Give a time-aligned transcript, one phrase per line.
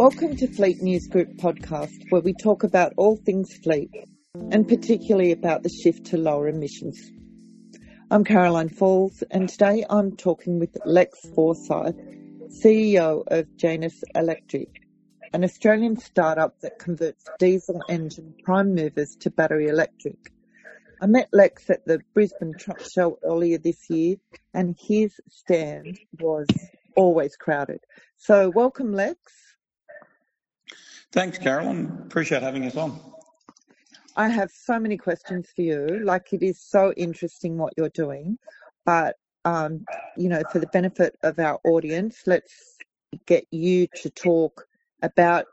[0.00, 3.90] Welcome to Fleet News Group podcast, where we talk about all things fleet
[4.50, 6.98] and particularly about the shift to lower emissions.
[8.10, 11.96] I'm Caroline Falls, and today I'm talking with Lex Forsyth,
[12.64, 14.70] CEO of Janus Electric,
[15.34, 20.32] an Australian startup that converts diesel engine prime movers to battery electric.
[21.02, 24.16] I met Lex at the Brisbane Truck Show earlier this year,
[24.54, 26.46] and his stand was
[26.96, 27.80] always crowded.
[28.16, 29.18] So, welcome, Lex.
[31.12, 31.86] Thanks, Carolyn.
[32.06, 33.00] Appreciate having us on.
[34.16, 36.00] I have so many questions for you.
[36.04, 38.38] Like, it is so interesting what you're doing.
[38.84, 39.84] But, um,
[40.16, 42.76] you know, for the benefit of our audience, let's
[43.26, 44.66] get you to talk
[45.02, 45.46] about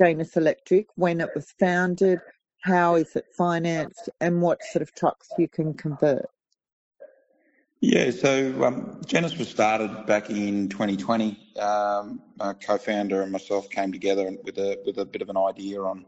[0.00, 2.20] Janus Electric, when it was founded,
[2.62, 6.26] how is it financed, and what sort of trucks you can convert.
[7.82, 11.38] Yeah, so um, Janus was started back in 2020.
[11.58, 15.80] Um, my co-founder and myself came together with a with a bit of an idea
[15.80, 16.04] on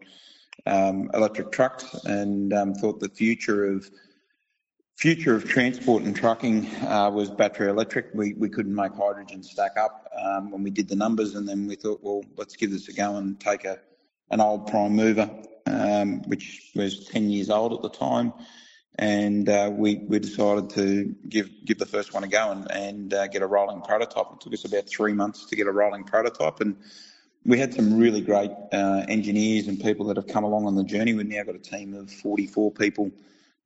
[0.66, 3.90] um, electric trucks, and um, thought the future of
[4.98, 8.08] future of transport and trucking uh, was battery electric.
[8.12, 11.66] We we couldn't make hydrogen stack up um, when we did the numbers, and then
[11.66, 13.78] we thought, well, let's give this a go and take a
[14.30, 15.30] an old prime mover,
[15.64, 18.34] um, which was 10 years old at the time
[18.96, 23.14] and uh, we we decided to give give the first one a go and, and
[23.14, 24.26] uh, get a rolling prototype.
[24.32, 26.76] It took us about three months to get a rolling prototype, and
[27.44, 30.84] we had some really great uh, engineers and people that have come along on the
[30.84, 31.14] journey.
[31.14, 33.10] We've now got a team of 44 people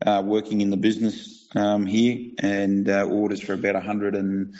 [0.06, 4.54] uh, working in the business um, here, and uh, orders for about 100 and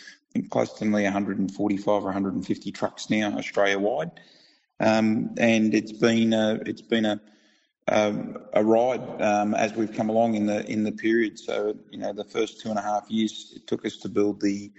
[0.51, 4.11] close to nearly 145 or 150 trucks now Australia wide.
[4.80, 7.20] Um, and it's been a, it's been a
[7.89, 11.39] um, a ride um, as we've come along in the in the period.
[11.39, 14.41] So you know, the first two and a half years it took us to build
[14.41, 14.73] the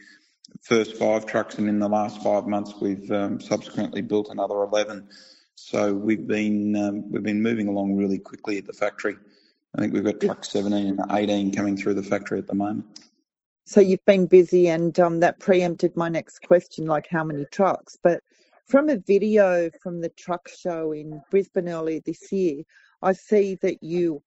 [0.62, 5.08] first five trucks, and in the last five months we've um, subsequently built another eleven.
[5.56, 9.16] So we've been um, we've been moving along really quickly at the factory.
[9.76, 12.86] I think we've got trucks 17 and 18 coming through the factory at the moment.
[13.66, 17.98] So you've been busy, and um, that preempted my next question, like how many trucks.
[18.02, 18.24] But
[18.66, 22.64] from a video from the truck show in Brisbane earlier this year,
[23.02, 24.22] I see that you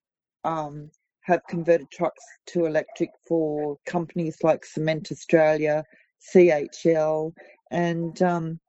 [0.45, 0.91] um,
[1.23, 5.85] have converted trucks to electric for companies like Cement Australia,
[6.33, 7.33] CHL,
[7.71, 8.61] and um,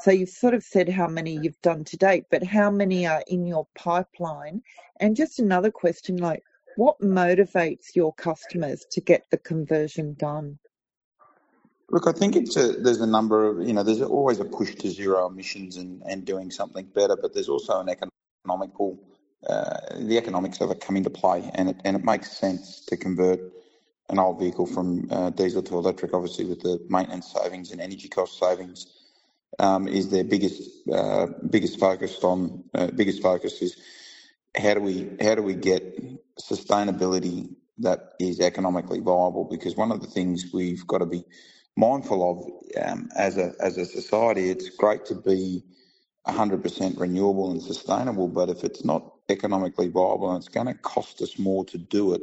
[0.00, 3.24] so you've sort of said how many you've done to date, but how many are
[3.26, 4.62] in your pipeline?
[5.00, 6.42] And just another question like,
[6.76, 10.58] what motivates your customers to get the conversion done?
[11.90, 14.74] Look, I think it's a, there's a number of, you know, there's always a push
[14.76, 18.98] to zero emissions and, and doing something better, but there's also an economical
[19.46, 22.96] uh, the economics of it come into play, and it and it makes sense to
[22.96, 23.40] convert
[24.08, 26.14] an old vehicle from uh, diesel to electric.
[26.14, 28.86] Obviously, with the maintenance savings and energy cost savings,
[29.58, 33.76] um, is their biggest uh, biggest focus on uh, biggest focus is
[34.56, 35.96] how do we how do we get
[36.38, 39.44] sustainability that is economically viable?
[39.50, 41.24] Because one of the things we've got to be
[41.76, 42.30] mindful
[42.76, 45.62] of um, as a as a society, it's great to be
[46.26, 51.22] 100% renewable and sustainable, but if it's not economically viable and it's going to cost
[51.22, 52.22] us more to do it,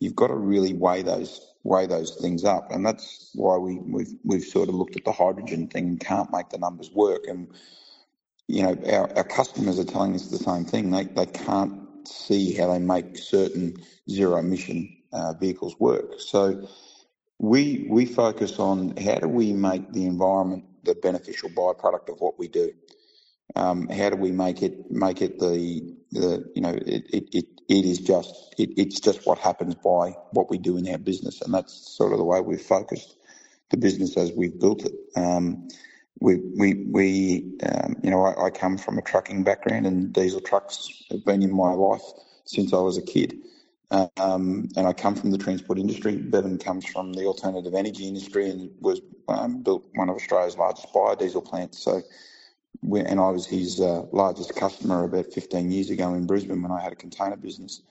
[0.00, 4.14] you've got to really weigh those weigh those things up, and that's why we, we've
[4.24, 7.26] we've sort of looked at the hydrogen thing and can't make the numbers work.
[7.28, 7.48] And
[8.48, 10.90] you know, our, our customers are telling us the same thing.
[10.90, 13.76] They they can't see how they make certain
[14.08, 16.20] zero emission uh, vehicles work.
[16.20, 16.68] So
[17.38, 22.38] we we focus on how do we make the environment the beneficial byproduct of what
[22.38, 22.72] we do.
[23.56, 27.46] Um, how do we make it make it the the you know it it, it,
[27.68, 31.42] it is just it, it's just what happens by what we do in our business,
[31.42, 33.16] and that's sort of the way we've focused
[33.70, 34.94] the business as we've built it.
[35.16, 35.68] Um,
[36.20, 40.40] we we we um, you know I, I, come from a trucking background, and diesel
[40.40, 42.02] trucks have been in my life
[42.44, 43.38] since I was a kid.
[43.90, 46.16] Um, and I come from the transport industry.
[46.16, 50.92] Bevan comes from the alternative energy industry and was um, built one of Australia's largest
[50.92, 51.78] biodiesel plants.
[51.78, 52.02] So
[52.82, 56.80] and I was his uh, largest customer about 15 years ago in Brisbane when I
[56.82, 57.82] had a container business.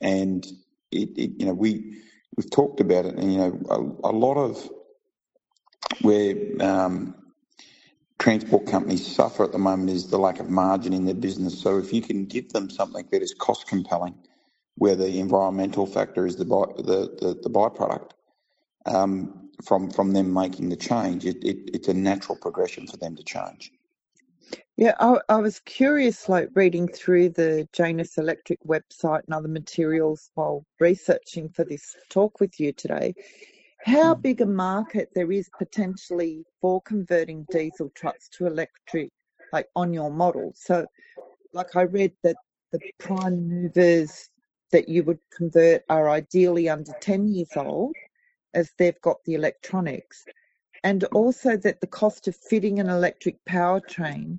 [0.00, 0.46] And
[0.92, 2.02] it, it you know, we
[2.36, 4.70] we've talked about it, and you know, a, a lot of
[6.02, 7.14] where um,
[8.18, 11.60] transport companies suffer at the moment is the lack of margin in their business.
[11.60, 14.14] So if you can give them something that is cost compelling,
[14.76, 18.12] where the environmental factor is the by, the, the, the byproduct
[18.86, 23.16] um, from from them making the change, it, it, it's a natural progression for them
[23.16, 23.72] to change.
[24.78, 30.30] Yeah, I, I was curious, like reading through the Janus Electric website and other materials
[30.34, 33.12] while researching for this talk with you today,
[33.84, 34.20] how hmm.
[34.20, 39.10] big a market there is potentially for converting diesel trucks to electric
[39.52, 40.52] like on your model.
[40.54, 40.86] So,
[41.52, 42.36] like I read that
[42.70, 44.30] the prime movers
[44.70, 47.96] that you would convert are ideally under 10 years old,
[48.54, 50.24] as they've got the electronics,
[50.84, 54.38] and also that the cost of fitting an electric powertrain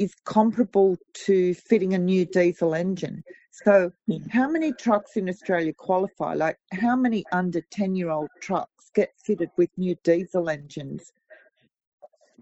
[0.00, 3.22] is comparable to fitting a new diesel engine.
[3.52, 3.92] So,
[4.30, 6.32] how many trucks in Australia qualify?
[6.34, 11.12] Like, how many under 10 year old trucks get fitted with new diesel engines?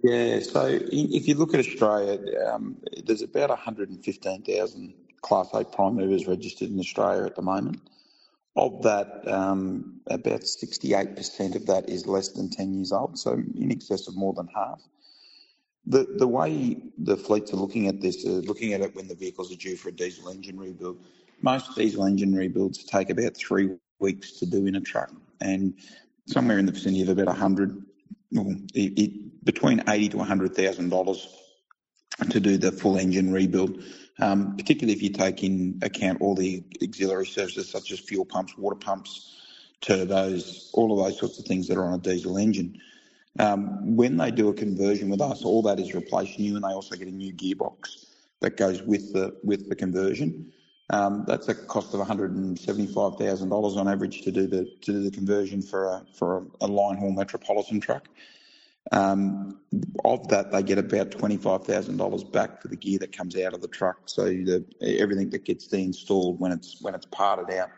[0.05, 6.29] Yeah, so if you look at Australia, um, there's about 115,000 Class A prime movers
[6.29, 7.81] registered in Australia at the moment.
[8.55, 13.73] Of that, um, about 68% of that is less than 10 years old, so in
[13.73, 14.81] excess of more than half.
[15.89, 19.15] The the way the fleets are looking at this, are looking at it when the
[19.15, 20.99] vehicles are due for a diesel engine rebuild.
[21.43, 25.75] Most diesel engine rebuilds take about three weeks to do in a truck, and
[26.27, 27.83] somewhere in the vicinity of about 100,
[28.33, 31.29] well, it, it, between 80 to 100,000 dollars
[32.31, 33.83] to do the full engine rebuild.
[34.21, 38.59] Um, particularly if you take in account all the auxiliary services such as fuel pumps,
[38.59, 39.41] water pumps,
[39.81, 42.81] turbos, all of those sorts of things that are on a diesel engine.
[43.39, 46.69] Um, when they do a conversion with us, all that is replaced new, and they
[46.69, 48.07] also get a new gearbox
[48.41, 50.53] that goes with the with the conversion.
[50.91, 54.33] Um, that's a cost of one hundred and seventy five thousand dollars on average to
[54.33, 58.09] do the to do the conversion for a for a, a line haul metropolitan truck.
[58.91, 59.61] Um,
[60.05, 63.37] of that, they get about twenty five thousand dollars back for the gear that comes
[63.37, 63.99] out of the truck.
[64.07, 67.71] So the, everything that gets deinstalled when it's when it's parted out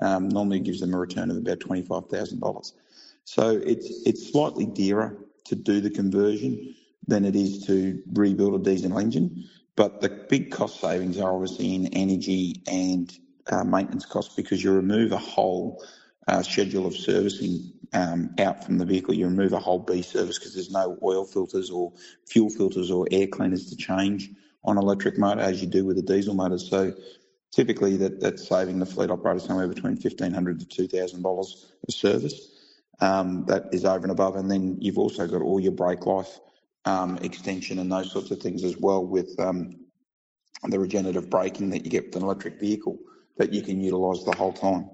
[0.00, 2.74] um, normally gives them a return of about twenty five thousand dollars.
[3.24, 5.16] So it's it's slightly dearer
[5.46, 6.74] to do the conversion
[7.06, 9.48] than it is to rebuild a diesel engine.
[9.74, 13.12] But the big cost savings are obviously in energy and
[13.50, 15.82] uh, maintenance costs because you remove a whole
[16.28, 19.14] uh, schedule of servicing um, out from the vehicle.
[19.14, 21.92] You remove a whole B service because there's no oil filters or
[22.28, 24.30] fuel filters or air cleaners to change
[24.64, 26.58] on electric motor as you do with a diesel motor.
[26.58, 26.92] So
[27.50, 32.51] typically that, that's saving the fleet operator somewhere between 1,500 to $2,000 a service
[33.02, 34.36] um, that is over and above.
[34.36, 36.38] And then you've also got all your brake life
[36.84, 39.76] um, extension and those sorts of things as well with um,
[40.68, 42.98] the regenerative braking that you get with an electric vehicle
[43.36, 44.88] that you can utilise the whole time.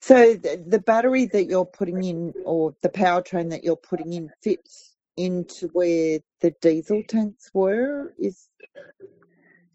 [0.00, 4.30] So the, the battery that you're putting in, or the powertrain that you're putting in,
[4.40, 8.14] fits into where the diesel tanks were.
[8.16, 8.48] Is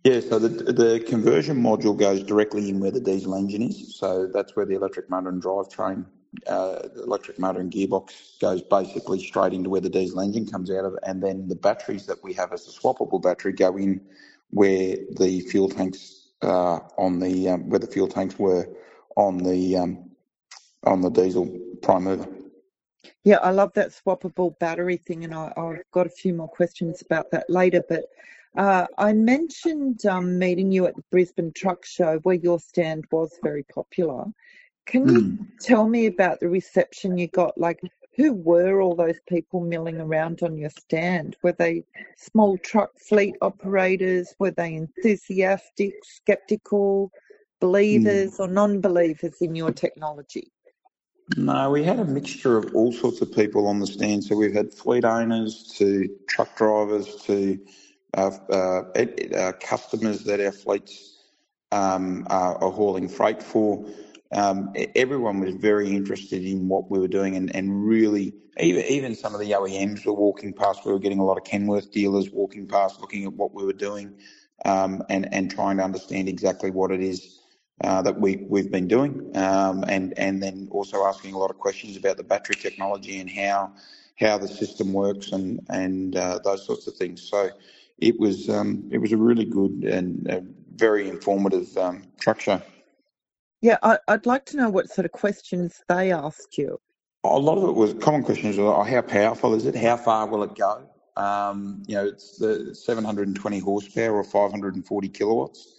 [0.05, 3.97] yeah, so the the conversion module goes directly in where the diesel engine is.
[3.97, 6.05] So that's where the electric motor and drivetrain,
[6.47, 10.71] uh, the electric motor and gearbox goes basically straight into where the diesel engine comes
[10.71, 14.01] out of, and then the batteries that we have as a swappable battery go in
[14.49, 18.67] where the fuel tanks uh, on the um, where the fuel tanks were
[19.15, 20.09] on the um,
[20.83, 21.47] on the diesel
[21.81, 22.27] prime mover.
[23.23, 27.01] Yeah, I love that swappable battery thing, and I, have got a few more questions
[27.01, 27.83] about that later.
[27.87, 28.05] But
[28.57, 33.37] uh, I mentioned um, meeting you at the Brisbane Truck Show where your stand was
[33.43, 34.25] very popular.
[34.85, 35.47] Can you mm.
[35.59, 37.57] tell me about the reception you got?
[37.57, 37.81] Like,
[38.15, 41.37] who were all those people milling around on your stand?
[41.43, 41.85] Were they
[42.17, 44.33] small truck fleet operators?
[44.39, 47.11] Were they enthusiastic, skeptical,
[47.59, 48.39] believers, mm.
[48.39, 50.51] or non believers in your technology?
[51.37, 54.23] No, we had a mixture of all sorts of people on the stand.
[54.23, 57.57] So we've had fleet owners to truck drivers to
[58.17, 61.19] uh, uh, customers that our fleets
[61.71, 63.85] um, are, are, hauling freight for.
[64.33, 69.15] Um, everyone was very interested in what we were doing, and, and really, even even
[69.15, 70.85] some of the OEMs were walking past.
[70.85, 73.73] We were getting a lot of Kenworth dealers walking past, looking at what we were
[73.73, 74.13] doing,
[74.65, 77.39] um, and and trying to understand exactly what it is
[77.83, 81.57] uh, that we we've been doing, um, and and then also asking a lot of
[81.57, 83.73] questions about the battery technology and how
[84.19, 87.21] how the system works and and uh, those sorts of things.
[87.21, 87.49] So
[87.97, 90.45] it was um, it was a really good and
[90.75, 92.61] very informative um, truck show.
[93.61, 96.79] Yeah, I, would like to know what sort of questions they asked you.
[97.23, 98.57] A lot of it was common questions.
[98.57, 99.75] Were, oh, how powerful is it?
[99.75, 100.89] How far will it go?
[101.15, 105.75] Um, you know, it's the 720 horsepower or 540 kilowatts.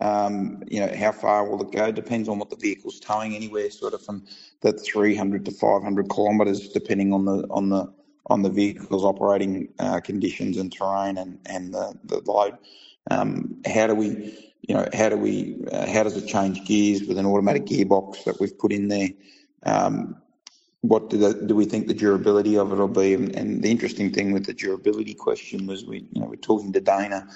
[0.00, 1.90] Um, you know, how far will it go?
[1.90, 3.34] Depends on what the vehicle's towing.
[3.34, 4.24] Anywhere sort of from
[4.60, 7.92] the 300 to 500 kilometres, depending on the on the
[8.26, 12.56] on the vehicle's operating uh, conditions and terrain and, and the, the load.
[13.10, 17.02] Um, how do we, you know, how do we, uh, how does it change gears
[17.04, 19.08] with an automatic gearbox that we've put in there?
[19.62, 20.16] Um,
[20.80, 23.14] what do, the, do we think the durability of it will be?
[23.14, 26.72] And, and, the interesting thing with the durability question was we, you know, we're talking
[26.74, 27.26] to Dana.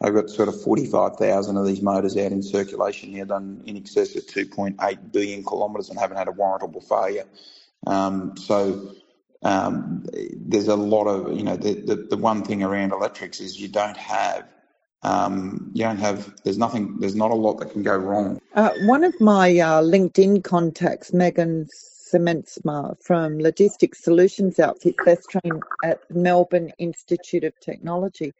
[0.00, 4.14] I've got sort of 45,000 of these motors out in circulation now, done in excess
[4.14, 7.24] of 2.8 billion kilometres and haven't had a warrantable failure.
[7.86, 8.92] Um, so
[9.42, 13.60] um, there's a lot of you know the, the, the one thing around electrics is
[13.60, 14.44] you don't have
[15.02, 18.38] um, you don't have there's nothing there's not a lot that can go wrong.
[18.54, 25.62] Uh, one of my uh, LinkedIn contacts, Megan Cementsma from Logistics Solutions Outfit, best trained
[25.84, 28.32] at Melbourne Institute of Technology,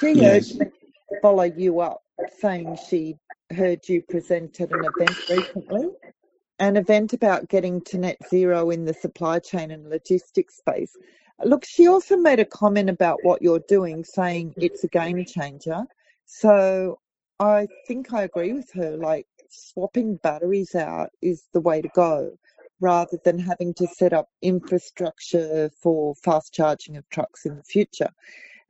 [0.00, 0.52] she Yes.
[0.52, 0.66] urged me
[1.10, 2.02] to follow you up,
[2.40, 3.16] saying she
[3.52, 5.90] heard you present at an event recently,
[6.58, 10.96] an event about getting to net zero in the supply chain and logistics space.
[11.44, 15.84] Look, she also made a comment about what you're doing, saying it's a game changer.
[16.26, 16.98] So
[17.40, 18.96] I think I agree with her.
[18.96, 22.38] Like swapping batteries out is the way to go
[22.80, 28.10] rather than having to set up infrastructure for fast charging of trucks in the future.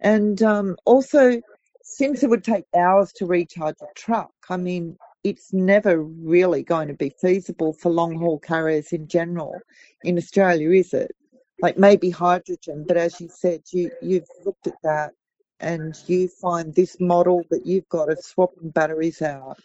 [0.00, 1.40] And um, also,
[1.82, 6.88] since it would take hours to recharge a truck, I mean, it's never really going
[6.88, 9.58] to be feasible for long haul carriers in general
[10.02, 11.14] in Australia, is it?
[11.62, 15.12] Like maybe hydrogen, but as you said, you, you've looked at that
[15.60, 19.58] and you find this model that you've got of swapping batteries out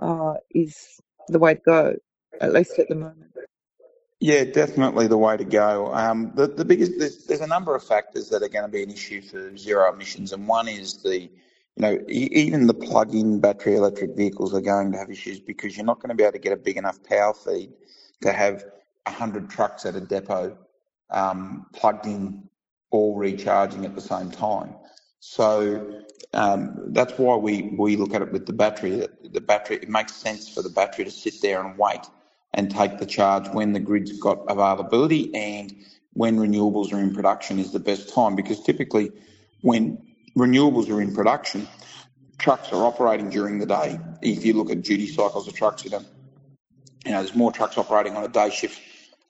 [0.00, 1.96] uh, is the way to go,
[2.40, 3.30] at least at the moment.
[4.18, 5.94] Yeah, definitely the way to go.
[5.94, 8.82] Um, the, the biggest there's, there's a number of factors that are going to be
[8.82, 11.30] an issue for zero emissions, and one is the you
[11.78, 16.00] know even the plug-in battery electric vehicles are going to have issues because you're not
[16.00, 17.72] going to be able to get a big enough power feed
[18.20, 18.64] to have
[19.06, 20.56] hundred trucks at a depot
[21.10, 22.48] um, plugged in,
[22.90, 24.74] all recharging at the same time.
[25.20, 26.02] So
[26.32, 29.06] um, that's why we, we look at it with the battery.
[29.22, 32.00] The battery it makes sense for the battery to sit there and wait
[32.52, 35.74] and take the charge when the grid's got availability and
[36.14, 39.12] when renewables are in production is the best time because typically
[39.60, 39.98] when
[40.36, 41.68] renewables are in production,
[42.38, 43.98] trucks are operating during the day.
[44.22, 46.04] If you look at duty cycles of trucks, you know,
[47.04, 48.80] you know there's more trucks operating on a day shift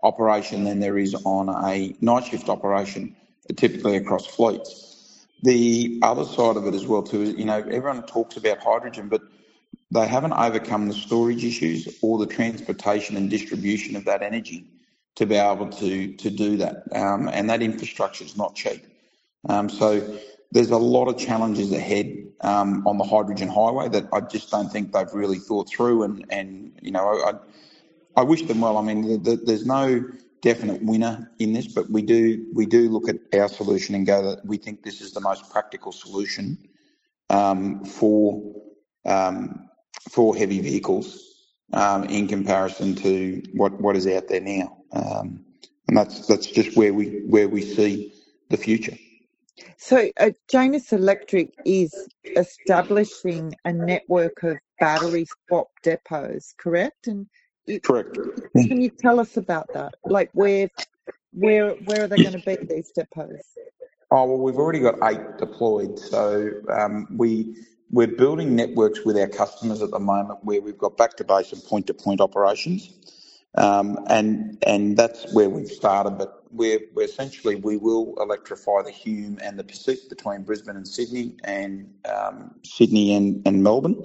[0.03, 3.15] operation than there is on a night shift operation,
[3.57, 5.27] typically across fleets.
[5.43, 9.09] The other side of it as well too is, you know, everyone talks about hydrogen,
[9.09, 9.23] but
[9.91, 14.67] they haven't overcome the storage issues or the transportation and distribution of that energy
[15.17, 16.85] to be able to to do that.
[16.95, 18.87] Um, and that infrastructure is not cheap.
[19.49, 20.19] Um, so
[20.53, 24.71] there's a lot of challenges ahead um, on the hydrogen highway that I just don't
[24.71, 26.03] think they've really thought through.
[26.05, 27.35] And and you know, I I
[28.23, 28.77] wish them well.
[28.79, 30.05] I mean, the, the, there's no
[30.43, 34.23] definite winner in this, but we do we do look at our solution and go
[34.31, 36.59] that we think this is the most practical solution
[37.29, 38.43] um, for
[39.05, 39.69] um,
[40.11, 41.31] for heavy vehicles
[41.73, 44.77] um, in comparison to what, what is out there now.
[44.93, 45.45] Um,
[45.89, 48.13] and that's that's just where we where we see
[48.49, 48.97] the future.
[49.77, 51.95] So, uh, Janus Electric is
[52.37, 57.07] establishing a network of battery swap depots, correct?
[57.07, 57.27] And
[57.79, 58.19] Correct.
[58.55, 59.95] can you tell us about that?
[60.05, 60.69] Like, where,
[61.33, 63.57] where, where are they going to be these depots?
[64.13, 65.99] Oh well, we've already got eight deployed.
[65.99, 67.57] So um, we
[67.91, 71.53] we're building networks with our customers at the moment where we've got back to base
[71.53, 72.91] and point to point operations,
[73.55, 76.19] um, and and that's where we've started.
[76.19, 80.89] But we're, we're essentially we will electrify the Hume and the Pacific between Brisbane and
[80.89, 84.03] Sydney, and um, Sydney and and Melbourne.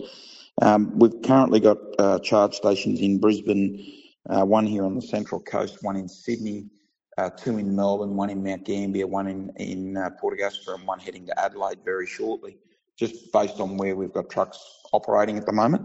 [0.62, 3.86] Um, we've currently got uh, charge stations in Brisbane,
[4.30, 6.70] uh, one here on the Central Coast, one in Sydney,
[7.18, 10.88] uh, two in Melbourne, one in Mount Gambier, one in in uh, Port Augusta, and
[10.88, 12.58] one heading to Adelaide very shortly,
[12.98, 14.60] just based on where we've got trucks
[14.94, 15.84] operating at the moment.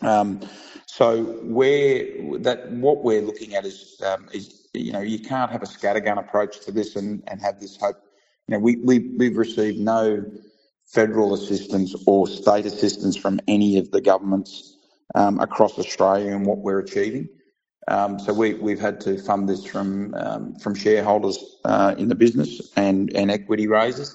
[0.00, 0.40] Um,
[0.86, 2.04] so where
[2.38, 6.18] that what we're looking at is um, is you know you can't have a scattergun
[6.18, 7.96] approach to this and, and have this hope.
[8.46, 10.24] You know we we we've received no
[10.88, 14.76] federal assistance or state assistance from any of the governments
[15.14, 17.28] um, across Australia and what we're achieving.
[17.88, 22.14] Um, so we, we've had to fund this from um, from shareholders uh, in the
[22.14, 24.14] business and, and equity raises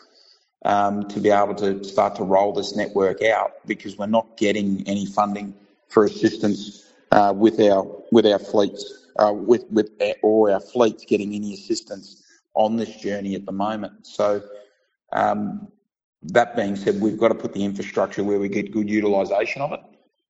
[0.66, 4.84] um, to be able to start to roll this network out because we're not getting
[4.88, 5.56] any funding
[5.88, 11.06] for assistance uh, with our with our fleets uh, with with our, or our fleets
[11.06, 14.06] getting any assistance on this journey at the moment.
[14.06, 14.44] So
[15.14, 15.68] um,
[16.26, 19.74] that being said, we've got to put the infrastructure where we get good utilisation of
[19.74, 19.82] it,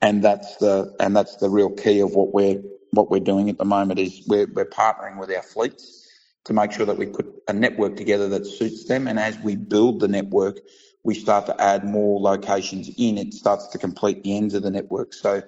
[0.01, 3.57] and that's the and that's the real key of what we're what we're doing at
[3.57, 6.09] the moment is we're we're partnering with our fleets
[6.45, 9.55] to make sure that we put a network together that suits them, and as we
[9.55, 10.59] build the network,
[11.03, 13.17] we start to add more locations in.
[13.17, 15.13] It starts to complete the ends of the network.
[15.13, 15.43] So,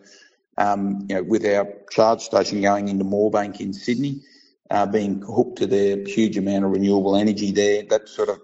[0.57, 4.21] um, you know, with our charge station going into Moorbank in Sydney,
[4.69, 8.39] uh, being hooked to their huge amount of renewable energy there, that sort of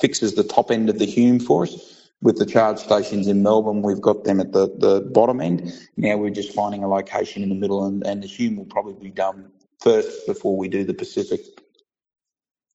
[0.00, 2.10] fixes the top end of the Hume for us.
[2.22, 5.72] With the charge stations in Melbourne, we've got them at the, the bottom end.
[5.96, 8.94] Now we're just finding a location in the middle, and, and the Hume will probably
[8.94, 11.40] be done first before we do the Pacific.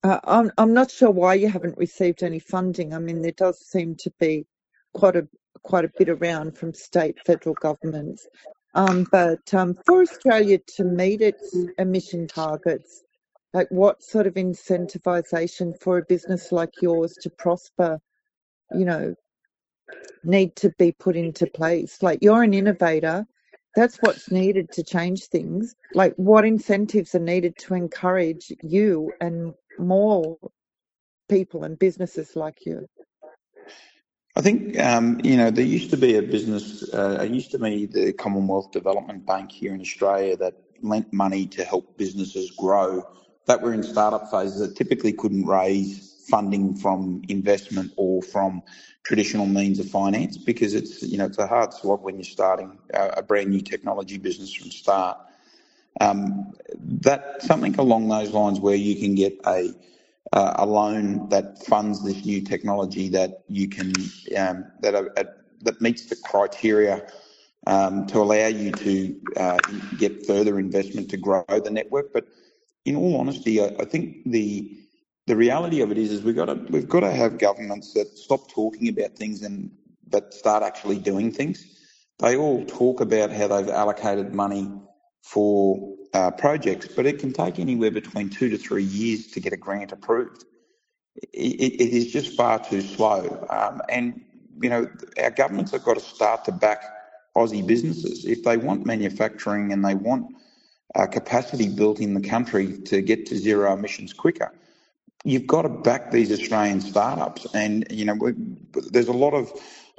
[0.02, 2.94] Uh, I'm I'm not sure why you haven't received any funding.
[2.94, 4.46] I mean, there does seem to be
[4.94, 5.28] quite a
[5.62, 8.26] quite a bit around from state, federal governments.
[8.74, 13.02] Um, but um, for Australia to meet its emission targets,
[13.52, 18.00] like what sort of incentivization for a business like yours to prosper,
[18.74, 19.14] you know,
[20.22, 22.02] need to be put into place?
[22.02, 23.26] Like you're an innovator,
[23.74, 25.74] that's what's needed to change things.
[25.94, 30.38] Like what incentives are needed to encourage you and more
[31.28, 32.86] people and businesses like you?
[34.36, 36.82] I think um, you know there used to be a business.
[36.94, 41.46] Uh, it used to be the Commonwealth Development Bank here in Australia that lent money
[41.46, 43.06] to help businesses grow
[43.46, 48.62] that were in startup phases that typically couldn't raise funding from investment or from
[49.02, 52.78] traditional means of finance because it's you know it's a hard slog when you're starting
[52.94, 55.18] a, brand new technology business from start.
[56.00, 59.72] Um, that something along those lines where you can get a
[60.32, 63.92] uh, a loan that funds this new technology that you can
[64.36, 67.06] um, that that meets the criteria
[67.66, 69.58] um, to allow you to uh,
[69.98, 72.12] get further investment to grow the network.
[72.12, 72.26] But
[72.84, 74.76] in all honesty, I, I think the
[75.26, 78.18] the reality of it is, is we've got to we've got to have governments that
[78.18, 79.70] stop talking about things and
[80.08, 81.64] that start actually doing things.
[82.18, 84.70] They all talk about how they've allocated money
[85.22, 89.52] for uh, projects, but it can take anywhere between two to three years to get
[89.52, 90.44] a grant approved.
[91.32, 93.46] it, it is just far too slow.
[93.50, 94.20] Um, and,
[94.60, 94.86] you know,
[95.22, 96.84] our governments have got to start to back
[97.36, 98.24] Aussie businesses.
[98.24, 100.34] If they want manufacturing and they want
[100.94, 104.52] uh, capacity built in the country to get to zero emissions quicker,
[105.24, 107.46] you've got to back these Australian startups.
[107.54, 108.16] And, you know,
[108.90, 109.52] there's a lot of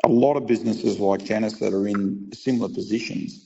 [0.03, 3.45] a lot of businesses like Janus that are in similar positions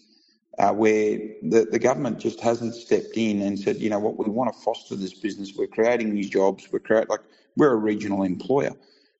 [0.58, 4.31] uh, where the, the government just hasn't stepped in and said, you know what, we
[4.31, 5.53] want to foster this business.
[5.55, 6.67] We're creating new jobs.
[6.71, 7.19] We're create like
[7.58, 8.71] we're a regional employer.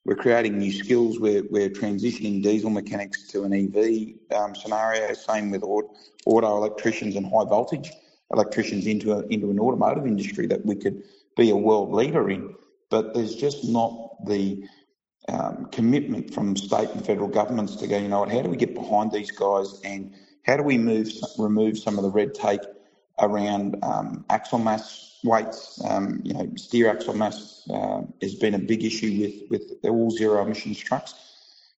[0.05, 1.19] We're creating new skills.
[1.19, 5.13] We're, we're transitioning diesel mechanics to an EV um, scenario.
[5.13, 7.91] Same with auto electricians and high voltage
[8.31, 11.03] electricians into a, into an automotive industry that we could
[11.38, 12.53] be a world leader in.
[12.89, 14.65] But there's just not the
[15.27, 18.57] um, commitment from state and federal governments to go, you know what, how do we
[18.57, 20.13] get behind these guys and
[20.45, 21.09] how do we move
[21.39, 22.61] remove some of the red tape
[23.19, 25.81] around um, axle mass weights?
[25.83, 30.11] Um, you know, steer axle mass uh, has been a big issue with with all
[30.11, 31.15] zero emissions trucks.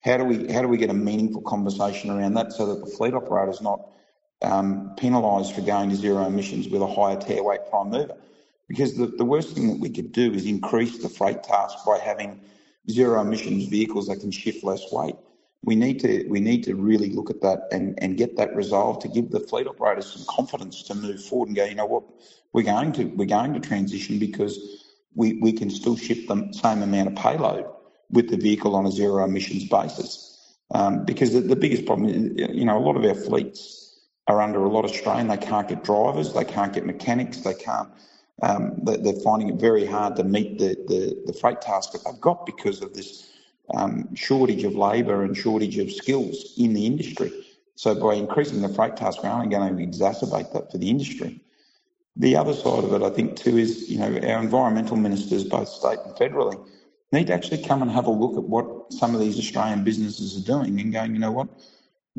[0.03, 2.91] How do we how do we get a meaningful conversation around that so that the
[2.91, 3.89] fleet operator is not
[4.41, 8.17] um, penalised for going to zero emissions with a higher tare weight prime mover?
[8.67, 11.97] Because the, the worst thing that we could do is increase the freight task by
[11.97, 12.41] having
[12.89, 15.15] zero emissions vehicles that can shift less weight
[15.63, 19.01] we need to we need to really look at that and, and get that resolved
[19.01, 22.03] to give the fleet operators some confidence to move forward and go, you know what,
[22.53, 26.81] we're going to we're going to transition because we, we can still ship the same
[26.83, 27.65] amount of payload
[28.09, 30.23] with the vehicle on a zero emissions basis.
[30.73, 33.86] Um, because the, the biggest problem is, you know, a lot of our fleets
[34.27, 35.27] are under a lot of strain.
[35.27, 37.89] They can't get drivers, they can't get mechanics, they can't.
[38.43, 42.21] Um, they're finding it very hard to meet the, the, the freight task that they've
[42.21, 43.31] got because of this
[43.73, 47.31] um, shortage of labour and shortage of skills in the industry.
[47.75, 51.41] So by increasing the freight task, we're only going to exacerbate that for the industry.
[52.15, 55.69] The other side of it, I think, too, is you know our environmental ministers, both
[55.69, 56.59] state and federally,
[57.11, 60.37] need to actually come and have a look at what some of these Australian businesses
[60.37, 61.47] are doing and going, you know what,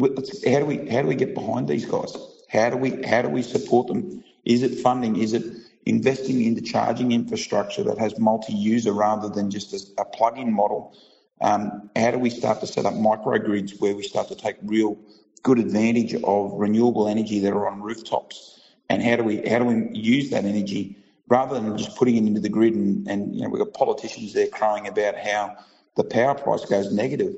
[0.01, 2.17] how do we how do we get behind these guys?
[2.49, 4.25] How do we how do we support them?
[4.45, 5.17] Is it funding?
[5.17, 5.45] Is it
[5.87, 10.95] investing into charging infrastructure that has multi-user rather than just a, a plug-in model
[11.41, 14.99] um, how do we start to set up microgrids where we start to take real
[15.43, 18.61] good advantage of renewable energy that are on rooftops?
[18.89, 20.97] And how do we how do we use that energy
[21.29, 22.75] rather than just putting it into the grid?
[22.75, 25.57] And, and you know we've got politicians there crying about how
[25.97, 27.35] the power price goes negative.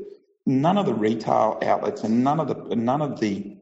[0.47, 3.57] None of the retail outlets and none of the none of the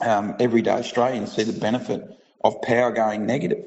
[0.00, 2.02] um, everyday Australians see the benefit
[2.44, 3.64] of power going negative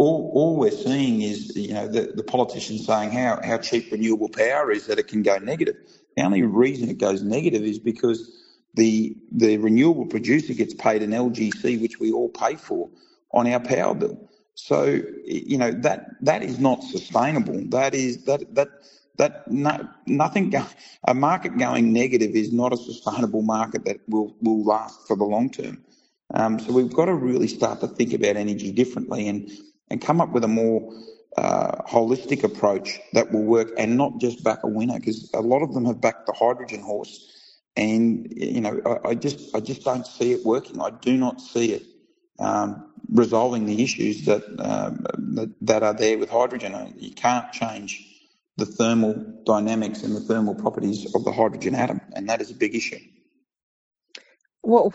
[0.00, 4.30] all, all we're seeing is, you know, the, the politicians saying how, how cheap renewable
[4.30, 5.76] power is that it can go negative.
[6.16, 8.30] The only reason it goes negative is because
[8.74, 12.88] the the renewable producer gets paid an LGC, which we all pay for,
[13.32, 14.30] on our power bill.
[14.54, 17.62] So you know that that is not sustainable.
[17.68, 18.68] That is that that
[19.20, 20.52] that no, nothing
[21.06, 25.24] a market going negative is not a sustainable market that will will last for the
[25.24, 25.84] long term.
[26.32, 29.50] Um, so we've got to really start to think about energy differently and
[29.90, 30.80] and come up with a more
[31.36, 35.62] uh, holistic approach that will work and not just back a winner because a lot
[35.62, 37.14] of them have backed the hydrogen horse
[37.76, 41.40] and you know I, I, just I just don't see it working I do not
[41.40, 41.84] see it
[42.40, 45.06] um, resolving the issues that, um,
[45.36, 46.94] that, that are there with hydrogen.
[46.96, 48.09] You can't change
[48.60, 52.54] the thermal dynamics and the thermal properties of the hydrogen atom, and that is a
[52.54, 53.00] big issue.
[54.62, 54.94] Well,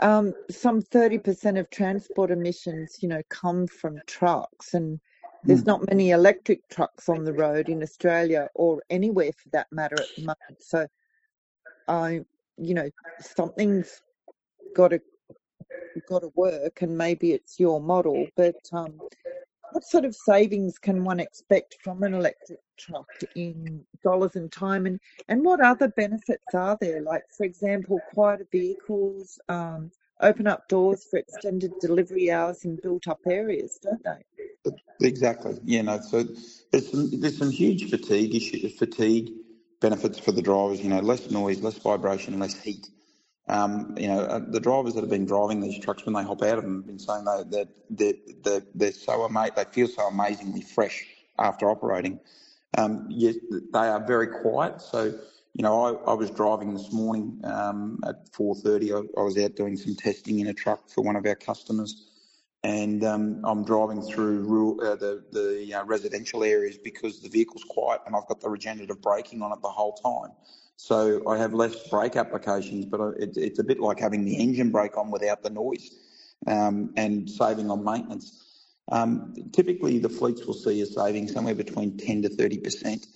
[0.00, 5.00] um, some 30% of transport emissions, you know, come from trucks, and
[5.42, 5.66] there's mm.
[5.66, 10.08] not many electric trucks on the road in Australia or anywhere for that matter at
[10.16, 10.60] the moment.
[10.60, 10.86] So,
[11.88, 12.20] I,
[12.56, 12.88] you know,
[13.20, 14.00] something's
[14.74, 15.00] got to
[16.08, 18.28] got to work, and maybe it's your model.
[18.36, 19.00] But um,
[19.72, 24.86] what sort of savings can one expect from an electric truck in dollars and time,
[24.86, 27.02] and and what other benefits are there?
[27.02, 29.90] Like, for example, quieter vehicles um,
[30.20, 34.24] open up doors for extended delivery hours in built-up areas, don't they?
[35.02, 35.58] Exactly.
[35.64, 35.82] Yeah.
[35.82, 36.00] No.
[36.00, 36.24] So
[36.70, 39.30] there's some there's some huge fatigue issue, fatigue
[39.80, 40.80] benefits for the drivers.
[40.82, 42.88] You know, less noise, less vibration, less heat.
[43.48, 46.42] Um, you know, uh, the drivers that have been driving these trucks when they hop
[46.42, 48.12] out of them have been saying that that they're,
[48.44, 51.04] they're, they're so ama- they feel so amazingly fresh
[51.38, 52.20] after operating.
[52.78, 54.80] Um, yet they are very quiet.
[54.80, 55.06] So,
[55.54, 58.92] you know, I, I was driving this morning um, at 4:30.
[58.92, 62.08] I, I, was out doing some testing in a truck for one of our customers,
[62.62, 67.64] and um, I'm driving through rural, uh, the the uh, residential areas because the vehicle's
[67.64, 70.30] quiet and I've got the regenerative braking on it the whole time.
[70.76, 74.70] So I have less brake applications, but it, it's a bit like having the engine
[74.70, 75.90] brake on without the noise
[76.46, 78.49] um, and saving on maintenance.
[78.90, 83.06] Um, typically, the fleets will see a saving somewhere between 10 to 30 percent,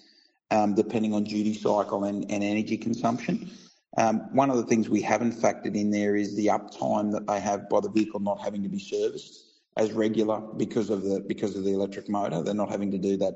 [0.50, 3.50] um, depending on duty cycle and, and energy consumption.
[3.96, 7.40] Um, one of the things we haven't factored in there is the uptime that they
[7.40, 9.44] have by the vehicle not having to be serviced
[9.76, 12.42] as regular because of the because of the electric motor.
[12.42, 13.34] They're not having to do that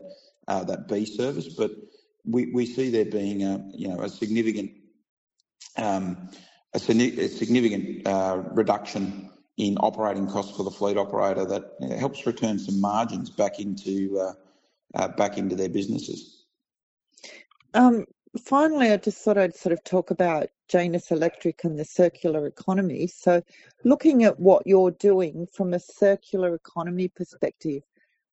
[0.48, 1.70] uh, that B service, but
[2.24, 4.72] we, we see there being a you know a significant
[5.76, 6.28] um,
[6.74, 12.58] a, a, significant uh, reduction in operating costs for the fleet operator that helps return
[12.58, 14.32] some margins back into uh,
[14.94, 16.44] uh, back into their businesses.
[17.74, 18.06] Um,
[18.44, 23.06] finally, I just thought I'd sort of talk about Janus Electric and the circular economy.
[23.08, 23.42] So,
[23.84, 27.82] looking at what you're doing from a circular economy perspective,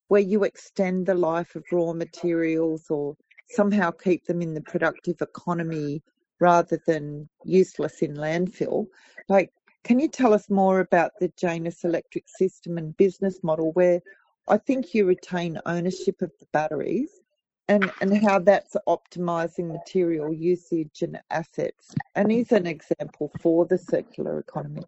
[0.08, 3.18] where you extend the life of raw materials or
[3.50, 6.04] somehow keep them in the productive economy
[6.40, 8.88] rather than useless in landfill.
[9.28, 9.52] Like,
[9.86, 14.02] can you tell us more about the Janus Electric system and business model where
[14.48, 17.22] I think you retain ownership of the batteries
[17.68, 23.78] and, and how that's optimizing material usage and assets and is an example for the
[23.78, 24.84] circular economy?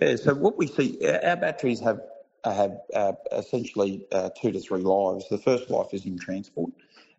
[0.00, 2.00] Yeah, so what we see, our batteries have
[2.44, 5.28] have uh, essentially uh, two to three lives.
[5.30, 6.72] The first life is in transport,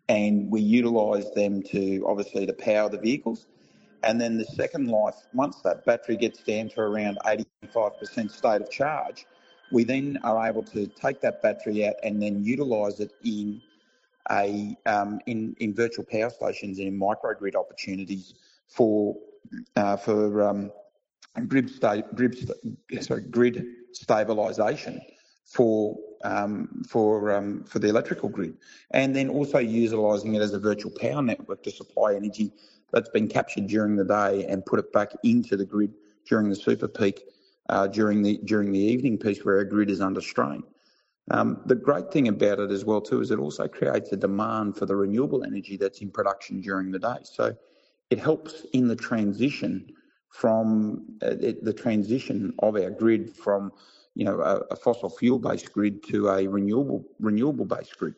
[0.08, 3.46] and we utilise them to obviously to power the vehicles.
[4.06, 7.18] And then the second life, once that battery gets down to around
[7.74, 9.26] 85% state of charge,
[9.72, 13.60] we then are able to take that battery out and then utilise it in
[14.30, 18.34] a um, in in virtual power stations and in microgrid opportunities
[18.68, 19.16] for
[19.74, 20.70] uh, for um,
[21.48, 22.36] grid, sta- grid,
[23.00, 25.00] sorry, grid stabilisation
[25.44, 28.56] for um, for um, for the electrical grid,
[28.92, 32.52] and then also utilising it as a virtual power network to supply energy
[32.92, 35.92] that's been captured during the day and put it back into the grid
[36.28, 37.22] during the super peak
[37.68, 40.62] uh, during the during the evening piece where our grid is under strain.
[41.30, 44.76] Um, the great thing about it as well too is it also creates a demand
[44.76, 47.18] for the renewable energy that's in production during the day.
[47.24, 47.56] So
[48.10, 49.90] it helps in the transition
[50.30, 53.72] from uh, it, the transition of our grid from
[54.14, 58.14] you know, a, a fossil fuel based grid to a renewable renewable based grid.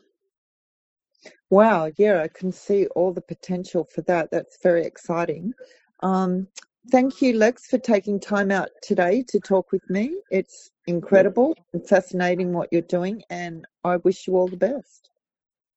[1.51, 4.31] Wow, yeah, I can see all the potential for that.
[4.31, 5.55] That's very exciting.
[6.01, 6.47] Um,
[6.91, 10.21] thank you, Lex, for taking time out today to talk with me.
[10.31, 15.11] It's incredible and fascinating what you're doing, and I wish you all the best.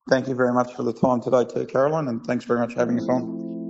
[0.10, 2.80] Thank you very much for the time today, too, Caroline, and thanks very much for
[2.80, 3.61] having us on.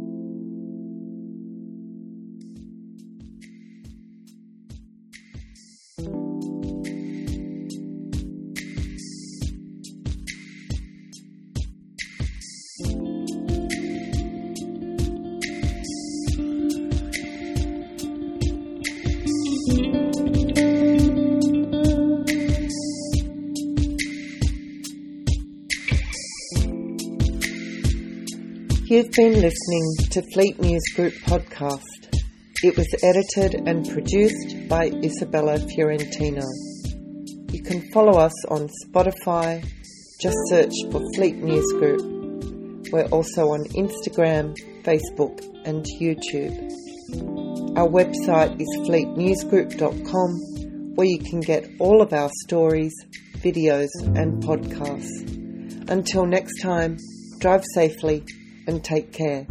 [29.02, 32.22] You've been listening to Fleet News Group podcast.
[32.62, 36.44] It was edited and produced by Isabella Fiorentino.
[37.50, 39.68] You can follow us on Spotify.
[40.22, 42.04] Just search for Fleet News Group.
[42.92, 46.56] We're also on Instagram, Facebook, and YouTube.
[47.76, 52.94] Our website is fleetnewsgroup.com where you can get all of our stories,
[53.38, 55.90] videos, and podcasts.
[55.90, 56.98] Until next time,
[57.40, 58.24] drive safely
[58.72, 59.46] and take care.